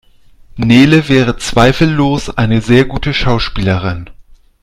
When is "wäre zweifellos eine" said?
1.09-2.59